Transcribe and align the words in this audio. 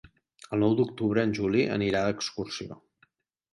El 0.55 0.63
nou 0.63 0.73
d'octubre 0.79 1.27
en 1.29 1.35
Juli 1.41 1.67
anirà 1.77 2.03
d'excursió. 2.09 2.83